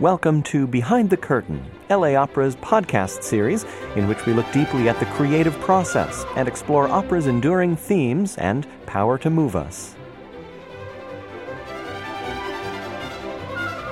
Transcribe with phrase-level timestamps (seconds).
[0.00, 1.60] Welcome to Behind the Curtain,
[1.90, 3.64] LA Opera's podcast series,
[3.96, 8.64] in which we look deeply at the creative process and explore opera's enduring themes and
[8.86, 9.94] power to move us.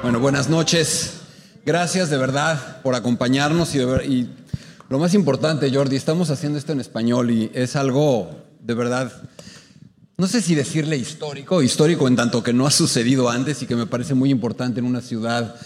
[0.02, 1.22] Bueno, buenas noches.
[1.64, 4.30] Gracias de verdad por acompañarnos y, ver- y
[4.88, 8.30] lo más importante, Jordi, estamos haciendo esto en español y es algo
[8.60, 9.10] de verdad,
[10.16, 13.74] no sé si decirle histórico, histórico en tanto que no ha sucedido antes y que
[13.74, 15.56] me parece muy importante en una ciudad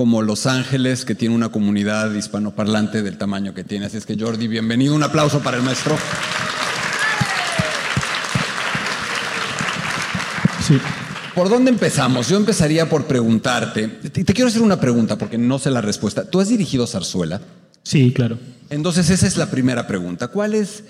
[0.00, 3.84] como Los Ángeles, que tiene una comunidad hispanoparlante del tamaño que tiene.
[3.84, 4.94] Así es que Jordi, bienvenido.
[4.94, 5.94] Un aplauso para el maestro.
[10.66, 10.78] Sí.
[11.34, 12.30] ¿Por dónde empezamos?
[12.30, 13.88] Yo empezaría por preguntarte.
[13.88, 16.24] Te, te quiero hacer una pregunta porque no sé la respuesta.
[16.24, 17.42] ¿Tú has dirigido zarzuela?
[17.82, 18.38] Sí, claro.
[18.70, 20.28] Entonces esa es la primera pregunta.
[20.28, 20.82] ¿Cuál es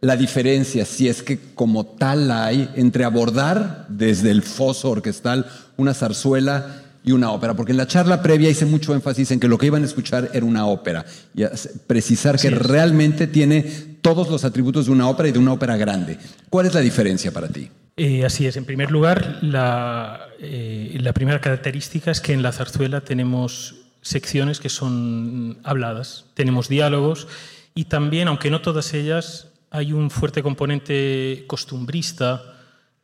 [0.00, 5.44] la diferencia, si es que como tal la hay, entre abordar desde el foso orquestal
[5.76, 7.54] una zarzuela y una ópera?
[7.54, 10.28] Porque en la charla previa hice mucho énfasis en que lo que iban a escuchar
[10.34, 11.44] era una ópera y
[11.86, 13.62] precisar que realmente tiene
[14.02, 16.18] todos los atributos de una ópera y de una ópera grande.
[16.50, 17.70] ¿Cuál es la diferencia para ti?
[17.96, 18.56] Eh, así es.
[18.56, 24.58] En primer lugar, la, eh, la primera característica es que en la zarzuela tenemos secciones
[24.58, 27.28] que son habladas, tenemos diálogos
[27.76, 32.55] y también, aunque no todas ellas, hay un fuerte componente costumbrista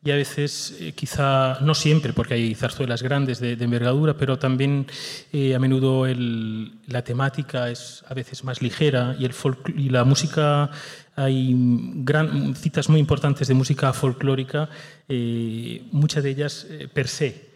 [0.05, 4.37] y a veces, eh, quizá, no siempre, porque hay zarzuelas grandes de, de envergadura, pero
[4.37, 4.85] también
[5.31, 9.89] eh, a menudo el- la temática es a veces más ligera y, el folk- y
[9.89, 10.69] la música,
[11.15, 14.67] hay gran, citas muy importantes de música folclórica,
[15.07, 17.53] eh, muchas de ellas eh, per se.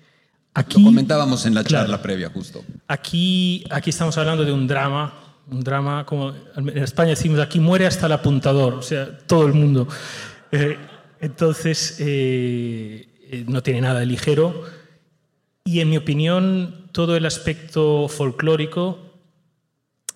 [0.55, 1.83] Lo comentábamos en la Claro.
[1.85, 2.63] charla previa justo.
[2.87, 5.13] Aquí, aquí estamos hablando de un drama,
[5.51, 9.53] un drama como en España decimos aquí muere hasta el apuntador, o sea, todo el
[9.53, 9.87] mundo.
[11.21, 14.63] Entonces, eh, eh, no tiene nada de ligero.
[15.65, 18.99] Y en mi opinión, todo el aspecto folclórico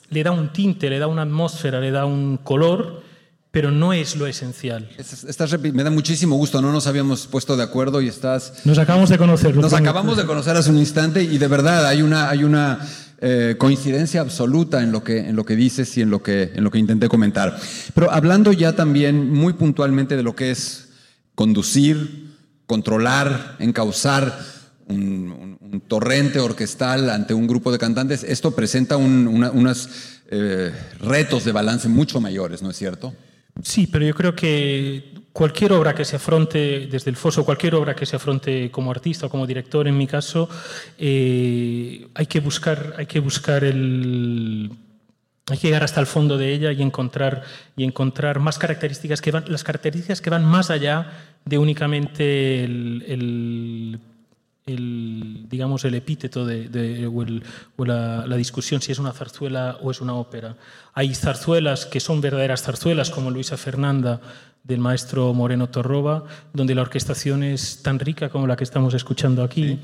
[0.10, 3.02] le da un tinte, le da una atmósfera, le da un color,
[3.50, 4.90] pero no es lo esencial.
[4.98, 8.62] Estás me da muchísimo gusto, no nos habíamos puesto de acuerdo y estás...
[8.66, 9.56] Nos acabamos de conocer.
[9.56, 12.80] Nos acabamos de conocer hace un instante y de verdad hay una, hay una
[13.20, 16.64] eh, coincidencia absoluta en lo, que, en lo que dices y en lo que, en
[16.64, 17.58] lo que intenté comentar.
[17.94, 20.91] Pero hablando ya también muy puntualmente de lo que es
[21.42, 22.36] conducir,
[22.68, 24.38] controlar, encauzar
[24.86, 29.90] un, torrente orquestal ante un grupo de cantantes, esto presenta unos
[30.30, 33.16] eh, retos de balance mucho mayores, ¿no es cierto?
[33.64, 37.96] Sí, pero yo creo que cualquier obra que se afronte desde el foso, cualquier obra
[37.96, 40.48] que se afronte como artista o como director, en mi caso,
[41.00, 44.70] eh, hay que buscar, hay que buscar el,
[45.50, 47.44] hay que llegar hasta el fondo de ella y encontrar
[47.76, 51.12] y encontrar más características que van, las características que van más allá
[51.46, 54.00] de únicamente el, el-
[54.68, 57.44] el, digamos el epíteto de, de- o, el-
[57.78, 60.56] o la, la discusión si es una zarzuela o es una ópera.
[60.94, 64.22] Hay zarzuelas que son verdaderas zarzuelas, como Luisa Fernanda
[64.64, 69.44] del maestro Moreno Torroba, donde la orquestación es tan rica como la que estamos escuchando
[69.44, 69.80] aquí.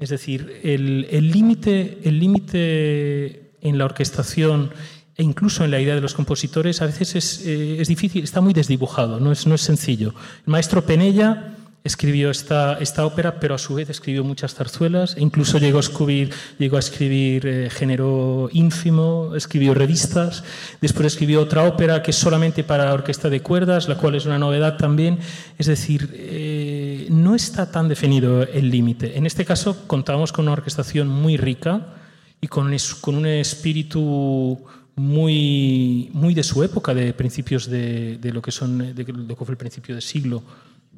[0.00, 4.70] Es decir, el el límite el límite en la orquestación
[5.16, 8.40] e incluso en la idea de los compositores a veces es, eh, es difícil, está
[8.40, 10.14] muy desdibujado, no es, no es sencillo.
[10.46, 15.20] El maestro Penella escribió esta, esta ópera, pero a su vez escribió muchas zarzuelas, e
[15.20, 20.44] incluso llegó a escribir, llegó a escribir eh, género ínfimo, escribió revistas,
[20.80, 24.38] después escribió otra ópera que es solamente para orquesta de cuerdas, la cual es una
[24.38, 25.18] novedad también.
[25.58, 29.18] Es decir, eh, no está tan definido el límite.
[29.18, 31.94] En este caso contamos con una orquestación muy rica
[32.40, 34.62] y con, es- con un espíritu
[34.96, 39.44] muy, muy de su época, de principios de, de lo que son de lo que
[39.44, 40.42] fue el principio de siglo.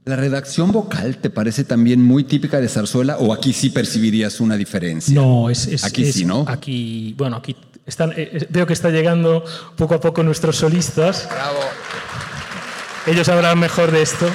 [0.05, 4.57] ¿La redacción vocal te parece también muy típica de zarzuela o aquí sí percibirías una
[4.57, 5.15] diferencia?
[5.15, 6.45] No, es, es- Aquí es- sí, ¿no?
[6.47, 7.57] Aquí, bueno, aquí
[7.87, 9.45] están, eh, eh, veo que está llegando
[9.77, 11.27] poco a poco nuestros solistas.
[11.31, 11.61] Bravo.
[13.07, 14.27] Ellos hablarán mejor de esto.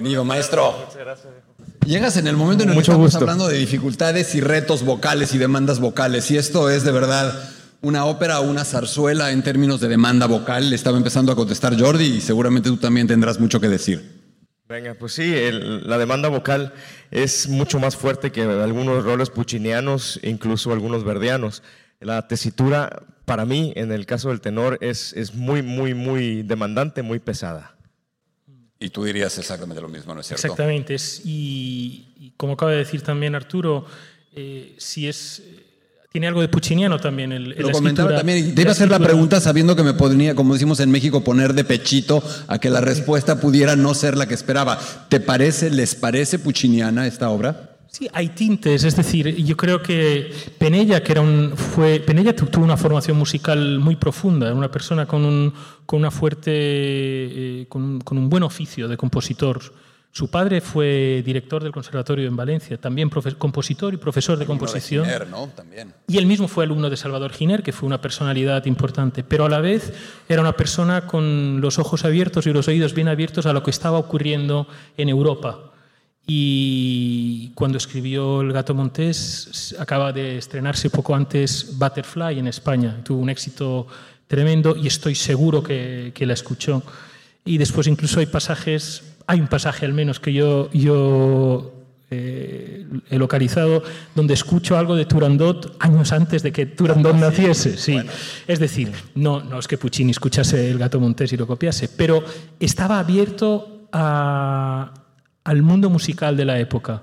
[0.00, 0.74] Bienvenido, maestro.
[1.84, 3.18] Llegas en el momento en el que estamos gusto.
[3.18, 6.30] hablando de dificultades y retos vocales y demandas vocales.
[6.30, 7.38] Y esto es de verdad
[7.82, 10.70] una ópera o una zarzuela en términos de demanda vocal.
[10.70, 14.22] Le estaba empezando a contestar Jordi y seguramente tú también tendrás mucho que decir.
[14.70, 16.72] Venga, pues sí, el- la demanda vocal
[17.10, 21.62] es mucho más fuerte que algunos roles puccinianos, incluso algunos verdianos.
[22.00, 27.02] La tesitura, para mí, en el caso del tenor, es, es muy, muy, muy demandante,
[27.02, 27.76] muy pesada.
[28.82, 30.46] Y tú dirías exactamente lo mismo, ¿no es cierto?
[30.46, 30.94] Exactamente.
[30.94, 33.84] Es, y, y como acaba de decir también Arturo,
[34.34, 35.42] eh, si es,
[36.12, 37.30] Tiene algo de pucciniano también.
[37.30, 38.54] El, Lo comentaba también.
[38.66, 42.22] A hacer la pregunta sabiendo que me podría, como decimos en México, poner de pechito
[42.48, 44.80] a que la respuesta pudiera no ser la que esperaba.
[45.08, 47.69] ¿Te parece, les parece pucciniana esta obra?
[47.90, 52.64] Sí, hay tintes, es decir, yo creo que Penella, que era un, fue, Penella tuvo
[52.64, 55.52] una formación musical muy profunda, era una persona con un,
[55.86, 59.60] con una fuerte, eh, con, con un buen oficio de compositor
[60.12, 65.04] su padre fue director del conservatorio en Valencia, también compositor y profesor de composición.
[65.04, 65.48] De Giner, ¿no?
[65.54, 65.94] también.
[66.08, 69.48] Y él mismo fue alumno de Salvador Giner, que fue una personalidad importante, pero a
[69.48, 69.92] la vez
[70.28, 73.70] era una persona con los ojos abiertos y los oídos bien abiertos a lo que
[73.70, 74.66] estaba ocurriendo
[74.96, 75.69] en Europa.
[76.32, 83.00] Y cuando escribió El gato montés, acaba de estrenarse poco antes Butterfly en España.
[83.02, 83.88] Tuvo un éxito
[84.28, 86.84] tremendo y estoy seguro que, que la escuchó.
[87.44, 91.72] Y después incluso hay pasajes hay un pasaje al menos que yo, yo
[92.10, 93.80] eh, he localizado
[94.12, 97.76] donde escucho algo de Turandot años antes de que Turandot ah, naciese.
[97.76, 97.96] Sí.
[98.48, 102.24] Es decir, no, no es que Puccini escuchase El gato montés y lo copiase, pero
[102.58, 103.86] estaba abierto
[105.44, 107.02] al mundo musical de la época.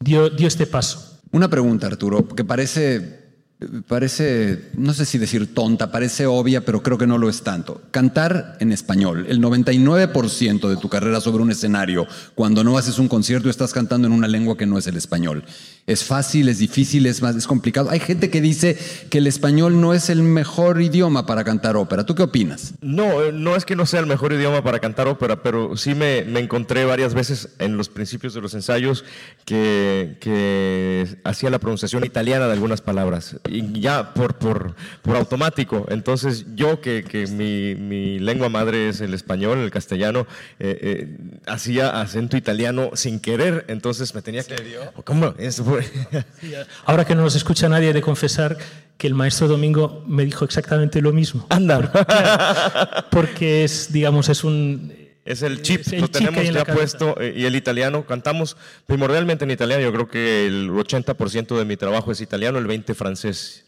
[0.00, 1.20] Dio, este paso.
[1.30, 3.21] Una pregunta, Arturo, que parece
[3.86, 7.82] parece, no sé si decir tonta, parece obvia, pero creo que no lo es tanto.
[7.90, 9.26] Cantar en español.
[9.28, 14.06] El 99% de tu carrera sobre un escenario, cuando no haces un concierto, estás cantando
[14.06, 15.44] en una lengua que no es el español.
[15.86, 17.90] Es fácil, es difícil, es más, es complicado.
[17.90, 18.78] Hay gente que dice
[19.10, 22.06] que el español no es el mejor idioma para cantar ópera.
[22.06, 22.74] ¿Tú qué opinas?
[22.80, 25.94] No, eh, no es que no sea el mejor idioma para cantar ópera, pero sí
[25.94, 29.04] me, encontré varias veces en los principios de los ensayos
[29.44, 30.18] que,
[31.24, 33.36] hacía la pronunciación italiana de algunas palabras
[33.74, 35.86] ya por, por, por automático.
[35.88, 40.26] Entonces yo, que, que mi, mi, lengua madre es el español, el castellano,
[40.58, 41.16] eh, eh,
[41.46, 44.56] hacía acento italiano sin querer, entonces me tenía que...
[45.04, 45.34] ¿Cómo?
[46.84, 48.58] Ahora que no nos escucha nadie de confesar
[48.96, 51.46] que el maestro Domingo me dijo exactamente lo mismo.
[51.48, 51.90] Anda.
[53.10, 57.54] Porque, es, digamos, es un es el chip, lo tenemos ya puesto eh, y el
[57.54, 62.58] italiano, cantamos primordialmente en italiano, yo creo que el 80% de mi trabajo es italiano,
[62.58, 63.64] el 20% francés.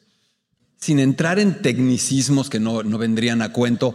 [0.77, 3.95] Sin entrar en tecnicismos que no, no vendrían a cuento,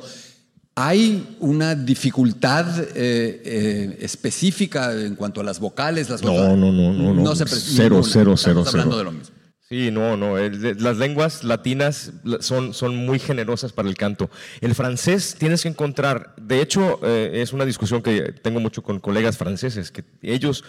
[0.76, 6.10] ¿hay una dificultad eh, eh, específica en cuanto a las vocales?
[6.10, 9.39] Las no, no, no, no, no, cero, cero, cero, hablando de lo mismo.
[9.70, 10.36] Sí, no, no.
[10.40, 14.32] las lenguas latinas son, son muy generosas para el canto.
[14.62, 19.00] El francés tienes que encontrar, de hecho, eh, es una discusión que tengo mucho con
[19.00, 20.64] colegas franceses, que ellos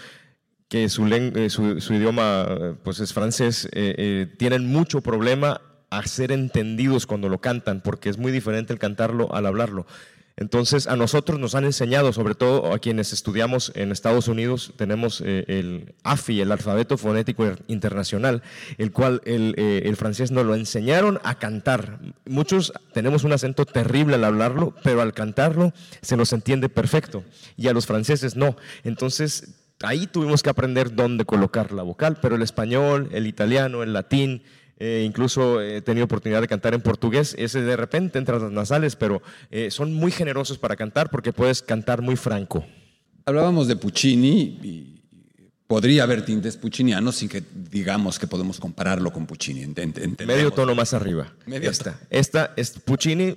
[0.68, 7.06] que su, eh, su, idioma pues es francés, eh, tienen mucho problema a ser entendidos
[7.06, 9.86] cuando lo cantan, porque es muy diferente el cantarlo al hablarlo.
[10.40, 15.22] Entonces, a nosotros nos han enseñado, sobre todo a quienes estudiamos en Estados Unidos, tenemos
[15.24, 18.42] eh, el AFI, el Alfabeto Fonético Internacional,
[18.78, 22.00] el cual eh, el, francés nos lo enseñaron a cantar.
[22.24, 27.22] Muchos tenemos un acento terrible al hablarlo, pero al cantarlo se nos entiende perfecto,
[27.58, 28.56] y a los franceses no.
[28.82, 33.92] Entonces, ahí tuvimos que aprender dónde colocar la vocal, pero el español, el italiano, el
[33.92, 34.42] latín,
[34.80, 37.36] eh, incluso he tenido oportunidad de cantar en portugués.
[37.38, 41.60] Ese de repente entra las nasales, pero eh, son muy generosos para cantar porque puedes
[41.60, 42.64] cantar muy franco.
[43.26, 45.02] Hablábamos de Puccini y
[45.66, 49.66] podría haber tintes puccinianos sin que digamos que podemos compararlo con Puccini.
[50.26, 51.32] Medio tono más arriba.
[51.44, 52.00] Medio esta.
[52.08, 53.36] Esta es Puccini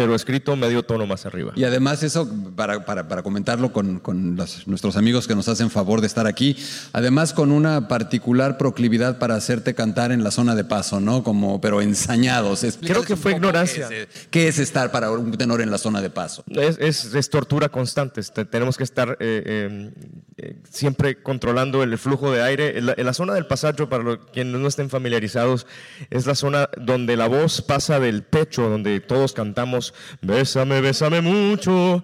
[0.00, 1.52] pero escrito medio tono más arriba.
[1.56, 2.26] Y además eso,
[2.56, 6.56] para, para, comentarlo con, con nuestros amigos que nos hacen favor de estar aquí,
[6.94, 11.22] además con una particular proclividad para hacerte cantar en la zona de paso, ¿no?
[11.22, 12.64] Como, pero ensañados.
[12.80, 13.90] Creo que fue ignorancia.
[14.30, 16.44] Qué es, estar para un tenor en la zona de paso?
[16.48, 18.22] Es, es, tortura constante.
[18.22, 19.92] Tenemos que estar eh, em,
[20.38, 22.78] eh, siempre controlando el flujo de aire.
[22.78, 25.66] En la, zona del pasaje, para quienes no estén familiarizados,
[26.08, 29.89] es la zona donde la voz pasa del pecho, donde todos cantamos
[30.20, 32.02] bésame, bésame mucho.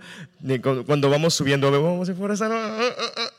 [0.87, 2.09] Cuando vamos subiendo, vamos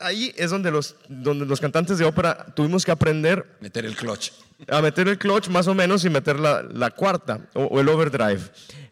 [0.00, 3.46] ahí es donde los, donde los cantantes de ópera tuvimos que aprender.
[3.60, 4.30] Meter el clutch.
[4.66, 8.40] A meter el clutch más o menos y meter la, la cuarta o, el overdrive.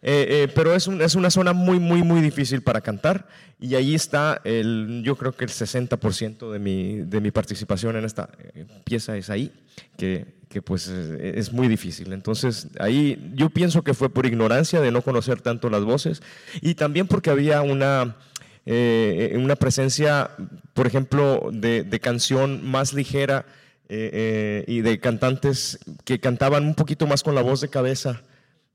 [0.00, 3.26] Eh, eh, pero es, es, una zona muy, muy, muy difícil para cantar
[3.58, 8.04] y ahí está, el, yo creo que el 60% de mi, de mi participación en
[8.04, 9.52] esta eh, pieza es ahí,
[9.96, 12.12] que que pues es muy difícil.
[12.12, 16.22] Entonces ahí yo pienso que fue por ignorancia de no conocer tanto las voces
[16.60, 18.16] y también porque había una,
[18.64, 20.30] una presencia,
[20.72, 23.44] por ejemplo, de, canción más ligera
[23.88, 28.22] eh, eh, y de cantantes que cantaban un poquito más con la voz de cabeza.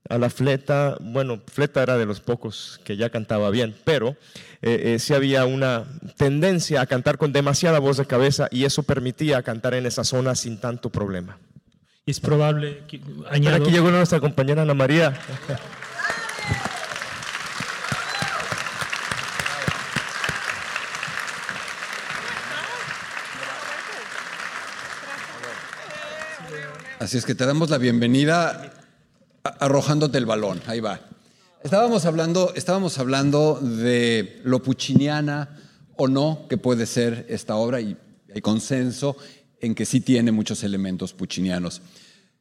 [0.08, 4.16] A la fleta, bueno, fleta era de los pocos que ya cantaba bien, pero
[4.98, 5.84] sí había una
[6.16, 10.34] tendencia a cantar con demasiada voz de cabeza y eso permitía cantar en esa zona
[10.34, 11.38] sin tanto problema.
[12.04, 13.00] Es probable que
[13.30, 13.62] añado...
[13.62, 15.14] Aquí llegó nuestra compañera Ana María.
[27.02, 28.72] Así es que te damos la bienvenida
[29.42, 30.62] arrojándote el balón.
[30.68, 31.00] Ahí va.
[31.64, 35.58] Estábamos hablando, estábamos hablando de lo pucciniana
[35.96, 37.96] o no que puede ser esta obra y
[38.32, 39.16] hay consenso
[39.60, 41.82] en que sí tiene muchos elementos puccinianos.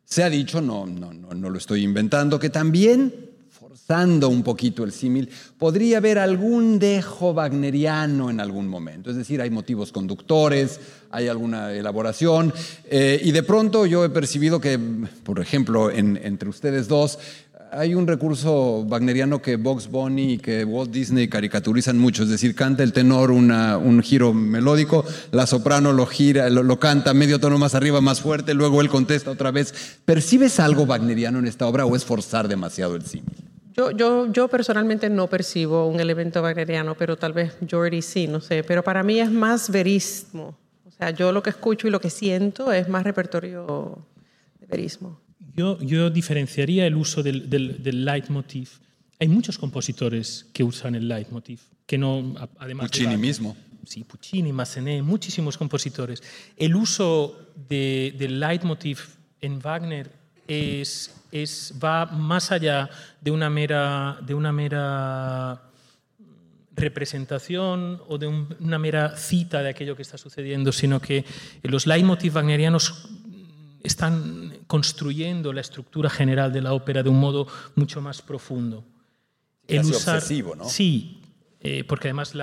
[0.06, 3.31] Se ha dicho, no, no, no, no lo estoy inventando, que también,
[3.72, 9.10] forzando un poquito el símil, podría haber algún dejo wagneriano en algún momento.
[9.10, 12.54] Es decir, hay motivos conductores, hay alguna elaboración,
[12.90, 14.78] eh, y de pronto yo he percibido que,
[15.24, 17.18] por ejemplo, entre ustedes dos,
[17.72, 22.54] hay un recurso wagneriano que Box Bunny y que Walt Disney caricaturizan mucho, es decir,
[22.54, 27.74] canta el tenor un giro melódico, la soprano lo gira, lo, canta medio tono más
[27.74, 29.74] arriba, más fuerte, luego él contesta otra vez.
[30.04, 33.51] ¿Percibes algo wagneriano en esta obra o es forzar demasiado el símil?
[33.76, 38.42] Yo, yo, yo personalmente no percibo un elemento wagneriano, pero tal vez Jordi sí, no
[38.42, 38.64] sé.
[38.64, 40.58] Pero para mí es más verismo.
[40.86, 44.06] O sea, yo lo que escucho y lo que siento es más repertorio
[44.60, 45.20] de verismo.
[45.56, 48.70] Yo, yo diferenciaría el uso del, del, leitmotiv.
[49.20, 52.88] Hay muchos compositores que usan el leitmotiv, que no, además...
[52.88, 53.56] Puccini mismo.
[53.86, 56.22] Sí, Puccini, Massenet, muchísimos compositores.
[56.56, 59.00] El uso de, del leitmotiv
[59.42, 60.21] en Wagner
[60.52, 62.90] es, es, va más allá
[63.20, 65.62] de una mera, de una mera
[66.76, 71.26] representación o de una mera cita de aquello que está sucediendo, sino que
[71.64, 73.10] los leitmotiv wagnerianos
[73.84, 78.84] están construyendo la estructura general de la ópera de un modo mucho más profundo.
[79.68, 80.68] El usar, obsesivo, ¿no?
[80.68, 81.22] Sí,
[81.60, 82.34] eh, porque además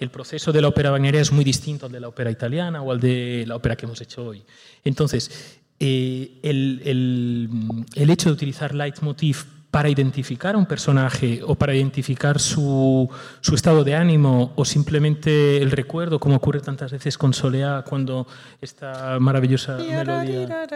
[0.00, 2.90] el proceso de la ópera wagneriana es muy distinto al de la ópera italiana o
[2.90, 4.42] al de la ópera que hemos hecho hoy.
[4.84, 7.48] Entonces, eh, el, el,
[7.94, 13.08] el, hecho de utilizar leitmotiv para identificar a un personaje o para identificar su,
[13.40, 18.26] su, estado de ánimo o simplemente el recuerdo, como ocurre tantas veces con Soleá cuando
[18.60, 20.66] esta maravillosa melodía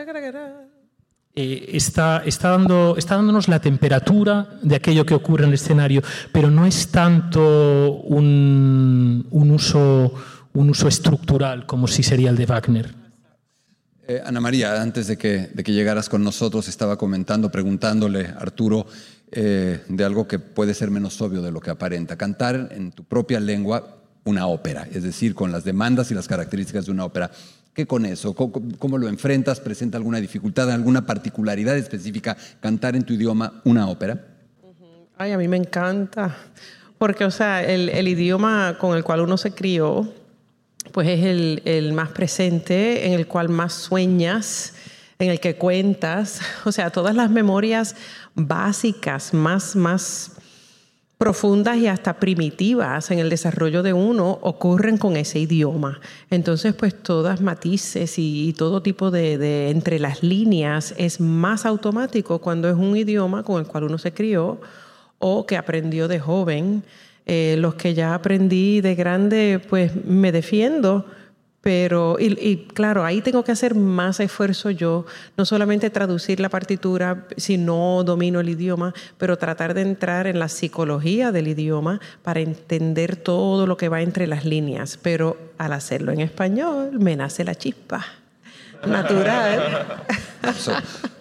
[1.35, 6.01] eh, está, está, dando, está dándonos la temperatura de aquello que ocurre en el escenario,
[6.33, 10.15] pero no es tanto un, un uso,
[10.55, 13.04] un uso estructural como si sería el de Wagner.
[14.07, 18.39] Eh, Ana María, antes de que, de que, llegaras con nosotros, estaba comentando, preguntándole a
[18.39, 18.87] Arturo
[19.33, 22.17] eh, de algo que puede ser menos obvio de lo que aparenta.
[22.17, 26.85] Cantar en tu propia lengua una ópera, es decir, con las demandas y las características
[26.85, 27.31] de una ópera.
[27.73, 28.35] ¿Qué con eso?
[28.35, 29.59] ¿Cómo, lo enfrentas?
[29.59, 34.23] ¿Presenta alguna dificultad, alguna particularidad específica cantar en tu idioma una ópera?
[35.17, 36.37] Ay, a mí me encanta.
[36.99, 40.13] Porque, o sea, el, el idioma con el cual uno se crió,
[40.95, 41.25] pues es
[41.65, 44.75] el, más presente, en el cual más sueñas,
[45.19, 46.41] en el que cuentas.
[46.65, 47.97] O sea, todas las memorias
[48.37, 50.37] básicas, más, más
[51.19, 55.99] profundas y hasta primitivas en el desarrollo de uno ocurren con ese idioma.
[56.31, 62.39] Entonces, pues todas matices y, todo tipo de, de, entre las líneas es más automático
[62.39, 64.61] cuando es un idioma con el cual uno se crió
[65.19, 66.85] o que aprendió de joven
[67.27, 71.07] eh, los que ya aprendí de grande, pues me defiendo.
[71.65, 75.07] Pero, y, claro, ahí tengo que hacer más esfuerzo yo,
[75.39, 80.39] no solamente traducir la partitura si no domino el idioma, pero tratar de entrar en
[80.39, 84.99] la psicología del idioma para entender todo lo que va entre las líneas.
[85.01, 88.05] Pero al hacerlo en español, me nace la chispa
[88.87, 90.05] natural.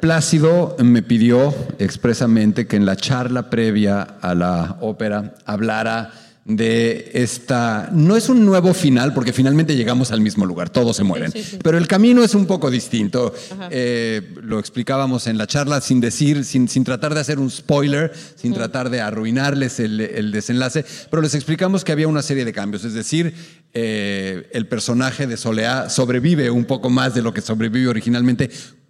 [0.00, 6.10] Plácido me pidió expresamente que en la charla previa a la ópera hablara
[6.46, 7.90] de esta...
[7.92, 11.30] No es un nuevo final, porque finalmente llegamos al mismo lugar, todos se mueren,
[11.62, 13.34] pero el camino es un poco distinto.
[13.70, 18.14] Eh, lo explicábamos en la charla sin decir, sin, sin tratar de hacer un spoiler,
[18.36, 22.84] sin tratar de arruinarles el, desenlace, pero les explicamos que había una serie de cambios,
[22.84, 23.34] es decir,
[23.74, 28.48] eh, el personaje de Soleá sobrevive un poco más de lo que sobrevive originalmente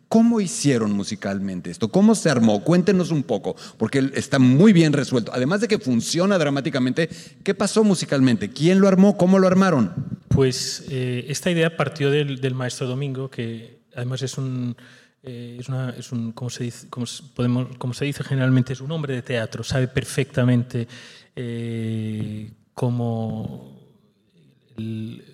[0.08, 1.90] ¿Cómo hicieron musicalmente esto?
[1.90, 2.64] ¿Cómo se armó?
[2.64, 5.32] Cuéntenos un poco, porque está muy bien resuelto.
[5.34, 7.10] Además de que funciona dramáticamente,
[7.44, 8.48] ¿qué pasó musicalmente?
[8.50, 9.18] ¿Quién lo armó?
[9.18, 9.92] ¿Cómo lo armaron?
[10.28, 14.76] Pues eh, esta idea partió del, maestro Domingo, que además es un,
[15.22, 16.86] eh, es, un como se, dice,
[17.34, 20.88] podemos, como se dice generalmente, es un hombre de teatro, sabe perfectamente
[21.36, 23.77] eh, cómo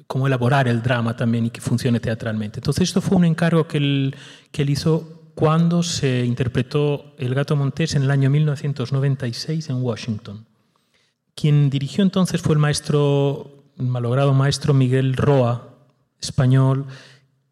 [0.06, 2.60] cómo elaborar el drama también y que funcione teatralmente.
[2.60, 4.16] Entonces esto fue un encargo que él,
[4.50, 10.46] que él hizo cuando se interpretó El gato montés en el año 1996 en Washington.
[11.34, 15.74] Quien dirigió entonces fue el maestro, el malogrado maestro Miguel Roa,
[16.20, 16.86] español,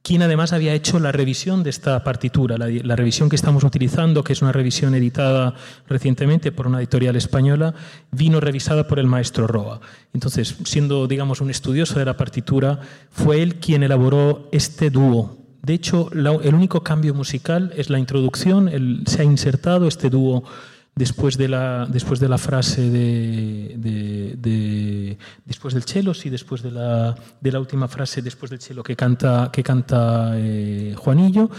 [0.02, 4.25] quien además había hecho la revisión de esta partitura, la, la, revisión que estamos utilizando,
[4.25, 5.54] que es una revisión editada
[5.88, 7.75] recientemente por una editorial española,
[8.11, 9.80] vino revisada por el maestro Roa.
[10.12, 12.80] Entonces, siendo, digamos, un estudioso de la partitura,
[13.11, 15.38] fue él quien elaboró este dúo.
[15.62, 20.11] De hecho, la, el único cambio musical es la introducción, el, se ha insertado este
[20.11, 20.42] dúo
[20.94, 26.62] después de la, después de la frase de, de, de después del cello, sí, después
[26.62, 31.50] de la, de la última frase después del cello que canta, que canta eh, Juanillo,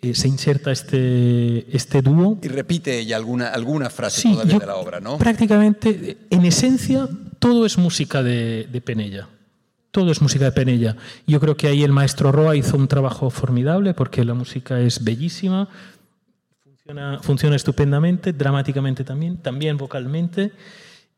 [0.00, 2.38] eh, se inserta este, este dúo.
[2.42, 5.18] Y repite ella alguna, alguna frase sí, todavía de la obra, ¿no?
[5.18, 7.06] Prácticamente, en esencia,
[7.38, 9.28] todo es música de, de Penella.
[9.90, 10.96] Todo es música de Penella.
[11.26, 15.02] Yo creo que ahí el maestro Roa hizo un trabajo formidable porque la música es
[15.02, 15.68] bellísima,
[16.90, 20.50] Funciona, funciona, estupendamente, dramáticamente también, también vocalmente.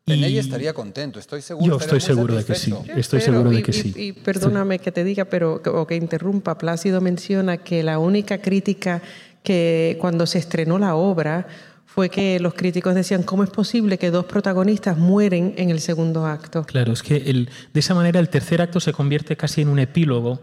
[0.04, 1.66] Penella y estaría contento, estoy seguro.
[1.66, 2.74] Yo estoy seguro de que sí.
[2.94, 3.94] Estoy pero, seguro y, de que sí.
[3.96, 4.84] Y, y perdóname sí.
[4.84, 6.58] que te diga, pero o que interrumpa.
[6.58, 9.00] Plácido menciona que la única crítica
[9.42, 11.46] que cuando se estrenó la obra
[11.86, 16.26] fue que los críticos decían cómo es posible que dos protagonistas mueren en el segundo
[16.26, 16.64] acto.
[16.64, 19.78] Claro, es que el, de esa manera el tercer acto se convierte casi en un
[19.78, 20.40] epílogo,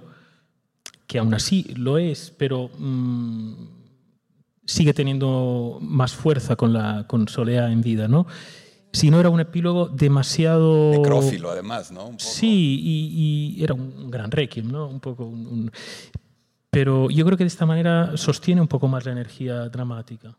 [1.05, 3.78] que aún así lo es, pero mmm,
[4.69, 8.27] sigue teniendo más fuerza con, la, con Solea en vida, ¿no?
[8.93, 10.91] Si no era un epílogo demasiado...
[10.91, 12.11] Necrófilo, además, ¿no?
[12.17, 14.87] Sí, y, y, era un gran requiem, ¿no?
[14.87, 15.25] Un poco...
[15.25, 15.71] Un, un...
[16.69, 20.37] Pero yo creo que de esta manera sostiene un poco más la energía dramática.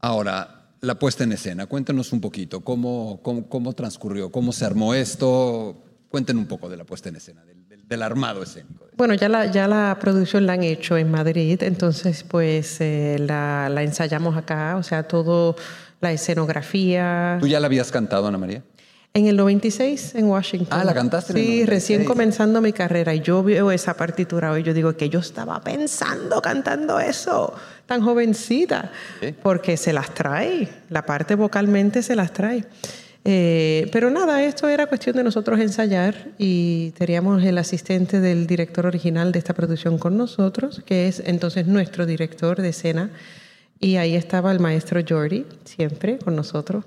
[0.00, 4.32] Ahora, la puesta en escena, cuéntanos un poquito, ¿cómo, cómo, cómo transcurrió?
[4.32, 5.80] ¿Cómo se armó esto?
[6.08, 7.61] Cuéntenos un poco de la puesta en escena, del,
[7.92, 8.86] del, armado escénico.
[8.96, 13.68] Bueno, ya la, ya la producción la han hecho en Madrid, entonces pues eh, la,
[13.68, 15.56] la, ensayamos acá, o sea, todo
[16.00, 17.38] la escenografía.
[17.40, 18.62] ¿Tú ya la habías cantado, Ana María?
[19.14, 20.78] En el 96 en Washington.
[20.78, 21.34] Ah, la cantaste.
[21.34, 21.68] Sí, en el 96.
[21.68, 25.60] recién comenzando mi carrera y yo veo esa partitura hoy, yo digo que yo estaba
[25.60, 27.52] pensando cantando eso,
[27.86, 29.34] tan jovencita, ¿Sí?
[29.42, 32.64] porque se las trae, la parte vocalmente se las trae.
[33.24, 38.86] Eh, pero nada, esto era cuestión de nosotros ensayar y teníamos el asistente del director
[38.86, 43.10] original de esta producción con nosotros, que es entonces nuestro director de escena,
[43.78, 46.84] y ahí estaba el maestro Jordi, siempre con nosotros.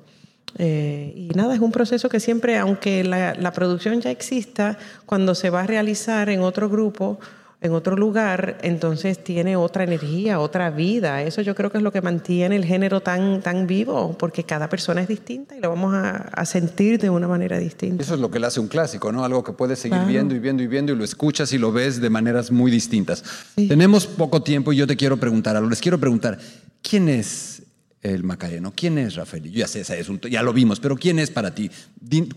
[0.58, 5.36] Eh, y nada, es un proceso que siempre, aunque la, la, producción ya exista, cuando
[5.36, 7.20] se va a realizar en otro grupo,
[7.62, 11.24] en otro lugar, entonces tiene otra energía, otra vida.
[11.24, 14.70] Eso yo creo que es lo que mantiene el género tan, tan vivo, porque cada
[14.70, 18.04] persona es distinta y lo vamos a, a sentir de una manera distinta.
[18.04, 19.24] Eso es lo que le hace un clásico, ¿no?
[19.24, 20.08] Algo que puedes seguir claro.
[20.08, 23.24] viendo y viendo y viendo y lo escuchas y lo ves de maneras muy distintas.
[23.56, 23.68] Sí.
[23.68, 25.70] Tenemos poco tiempo y yo te quiero preguntar algo.
[25.70, 26.38] Les quiero preguntar,
[26.82, 27.64] ¿quién es
[28.02, 28.74] el Macareno?
[28.76, 29.44] ¿Quién es Rafael?
[29.44, 29.84] Yo ya sé,
[30.30, 31.72] ya lo vimos, pero ¿quién es para ti?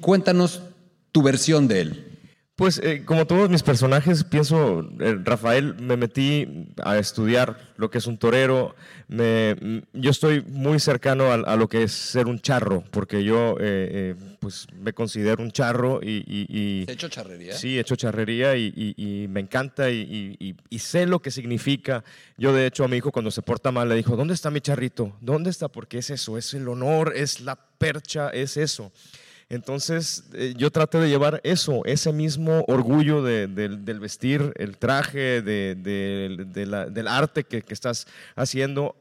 [0.00, 0.62] Cuéntanos
[1.12, 2.17] tu versión de él.
[2.58, 7.98] Pues eh, como todos mis personajes, pienso, eh, Rafael, me metí a estudiar lo que
[7.98, 8.74] es un torero.
[9.06, 13.54] Me, yo estoy muy cercano a, a, lo que es ser un charro, porque yo
[13.60, 16.24] eh, pues me considero un charro y...
[16.26, 17.54] y, y ¿He hecho charrería?
[17.54, 22.02] Sí, he hecho charrería y, y me encanta y, sé lo que significa.
[22.38, 24.60] Yo de hecho a mi hijo cuando se porta mal le dijo, ¿dónde está mi
[24.60, 25.16] charrito?
[25.20, 25.68] ¿Dónde está?
[25.68, 28.90] Porque es eso, es el honor, es la percha, es eso.
[29.50, 34.76] Entonces eh, yo traté de llevar eso, ese mismo orgullo de, de, del vestir, el
[34.76, 38.06] traje, del arte que, estás
[38.36, 38.94] haciendo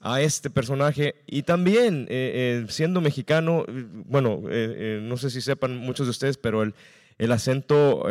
[0.00, 1.14] a este personaje.
[1.26, 6.62] Y también eh, eh, siendo mexicano, bueno, no sé si sepan muchos de ustedes, pero
[6.62, 6.74] el,
[7.16, 8.06] el acento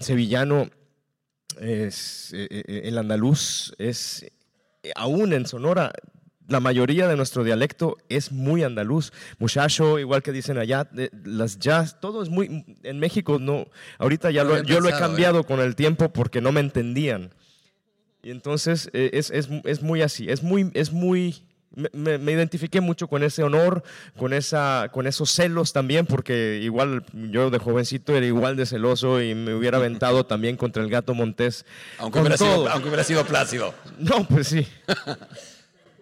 [0.00, 0.68] sevillano,
[1.60, 4.26] es, el andaluz es,
[4.96, 5.92] aún en Sonora,
[6.48, 9.12] la mayoría de nuestro dialecto es muy andaluz.
[9.38, 10.88] Muchacho, igual que dicen allá,
[11.24, 12.64] las jazz, todo es muy.
[12.82, 13.66] En México, no.
[13.98, 15.44] Ahorita ya lo, yo pensado, lo he cambiado eh.
[15.44, 17.34] con el tiempo porque no me entendían.
[18.22, 20.28] Y entonces eh, es, es, es, muy así.
[20.28, 20.70] Es muy.
[20.74, 21.44] Es muy
[21.92, 23.84] me, me, identifiqué mucho con ese honor,
[24.16, 29.22] con, esa, con esos celos también, porque igual yo de jovencito era igual de celoso
[29.22, 31.66] y me hubiera aventado también contra el gato Montés.
[31.98, 33.74] Aunque, hubiera sido, aunque hubiera sido plácido.
[33.98, 34.66] No, pues sí.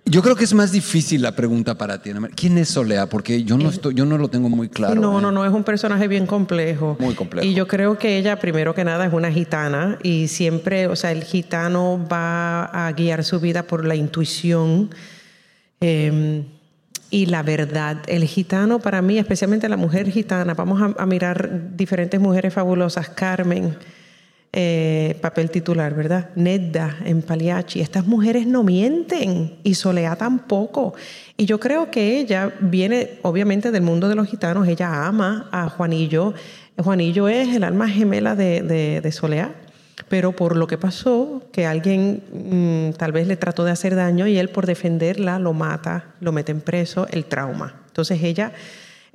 [0.09, 2.13] Yo creo que es más difícil la pregunta para ti.
[2.37, 3.09] ¿Quién es Solea?
[3.09, 4.95] Porque yo no, estoy, yo no lo tengo muy claro.
[4.95, 5.23] No, ¿eh?
[5.23, 6.97] no, no, es un personaje bien complejo.
[7.01, 7.45] Muy complejo.
[7.45, 11.11] Y yo creo que ella, primero que nada, es una gitana y siempre, o sea,
[11.11, 14.91] el gitano va a guiar su vida por la intuición
[15.81, 16.45] eh,
[17.11, 17.99] y la verdad.
[18.07, 23.09] El gitano, para mí, especialmente la mujer gitana, vamos a, a mirar diferentes mujeres fabulosas.
[23.09, 23.77] Carmen
[24.59, 26.31] eh, papel titular, ¿verdad?
[26.35, 27.83] Nedda en Pagliacci.
[27.83, 30.95] Estas mujeres no mienten y Soleá tampoco.
[31.37, 34.67] Y yo creo que ella viene, obviamente, del mundo de los gitanos.
[34.67, 36.33] Ella ama a Juanillo.
[36.79, 39.55] Juanillo es el alma gemela de, de, de Soleá.
[40.09, 44.27] pero por lo que pasó, que alguien mm, tal vez le trató de hacer daño
[44.27, 47.75] y él por defenderla lo mata, lo mete en preso, el trauma.
[47.89, 48.53] Entonces ella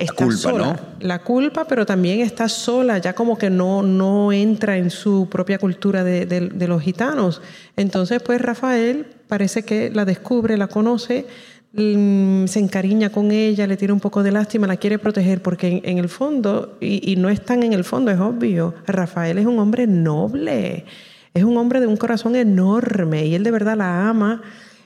[0.04, 0.66] está culpa, sola.
[0.66, 0.80] ¿no?
[1.08, 5.58] La culpa, pero también está sola, ya como que no, no entra en su propia
[5.60, 7.42] cultura de, de- de los gitanos.
[7.78, 11.26] Entonces, pues Rafael parece que la descubre, la conoce,
[11.74, 15.68] mm, se encariña con ella, le tiene un poco de lástima, la quiere proteger, porque
[15.68, 19.38] en, en el fondo, y, y no es tan en el fondo, es obvio, Rafael
[19.38, 20.86] es un hombre noble,
[21.34, 24.42] es un hombre de un corazón enorme, y él de verdad la ama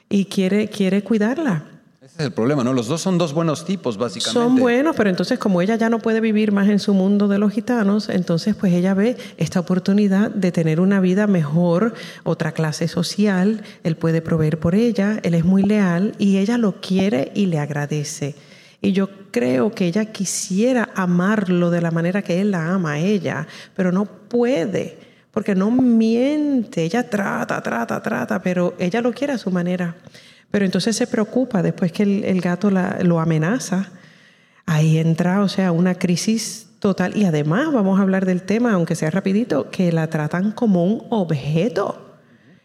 [0.10, 1.64] y quiere, quiere cuidarla.
[2.06, 2.72] Ese es el problema, ¿no?
[2.72, 4.40] Los dos son dos buenos tipos, básicamente.
[4.40, 7.40] Son buenos, pero entonces como ella ya no puede vivir más en su mundo de
[7.40, 12.88] los gitanos, entonces pues ella ve esta oportunidad de tener una vida mejor, otra clase
[12.88, 17.48] social, él puede proveer por ella, él es muy leal y ella lo quiere y
[17.48, 18.36] le agradece.
[18.82, 23.00] Y yo creo que ella quisiera amarlo de la manera que él la ama a
[23.00, 25.00] ella, pero no puede,
[25.32, 29.96] porque no miente, ella trata, trata, trata, pero ella lo quiere a su manera.
[30.56, 33.90] Pero entonces se preocupa después que el, el gato la- lo amenaza.
[34.66, 37.18] Ahí entra, o sea, una crisis total.
[37.18, 41.04] Y además vamos a hablar del tema, aunque sea rapidito, que la tratan como un
[41.10, 42.20] objeto.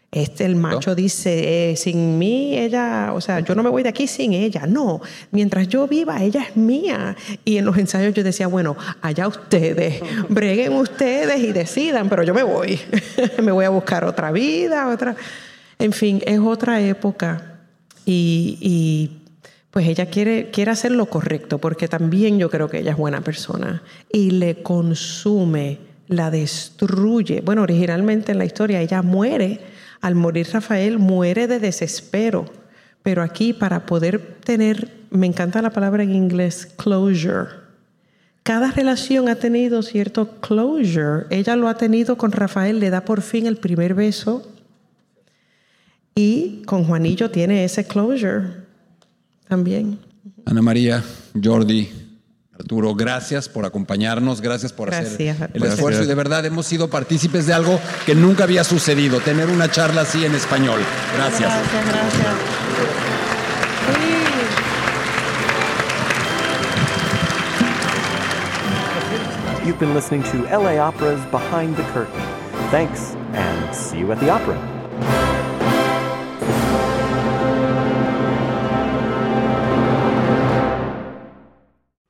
[0.09, 3.89] Este, el macho dice, eh, sin mí, ella, o sea, yo no me voy de
[3.89, 4.65] aquí sin ella.
[4.65, 5.01] No,
[5.31, 7.17] mientras yo viva, ella es mía.
[7.43, 12.33] Y en los ensayos yo decía, bueno, allá ustedes, breguen ustedes y decidan, pero yo
[12.33, 12.79] me voy.
[13.43, 15.13] me voy a buscar otra vida, otra...
[15.77, 17.50] En fin, es otra época.
[18.05, 19.17] Y,
[19.69, 23.21] pues ella quiere, quiere hacer lo correcto, porque también yo creo que ella es buena
[23.21, 23.83] persona.
[24.11, 27.41] Y le consume, la destruye.
[27.41, 29.61] Bueno, originalmente en la historia ella muere.
[30.01, 32.45] Al morir Rafael, muere de desespero.
[33.03, 37.61] Pero aquí, para poder tener, me encanta la palabra en inglés, closure.
[38.43, 41.25] Cada relación ha tenido cierto closure.
[41.29, 44.50] Ella lo ha tenido con Rafael, le da por fin el primer beso.
[46.15, 48.65] Y con Juanillo tiene ese closure
[49.47, 49.99] también.
[50.45, 51.03] Ana María,
[51.41, 51.89] Jordi,
[52.53, 56.89] Arturo, gracias por acompañarnos, gracias por Gracias, hacer el esfuerzo y de verdad hemos sido
[56.89, 60.79] partícipes de algo que nunca había sucedido, tener una charla así en español.
[61.15, 61.49] Gracias.
[61.49, 62.61] gracias.
[69.65, 72.19] You've been listening to LA Opera's Behind the Curtain.
[72.71, 74.70] Thanks, and see you at the opera.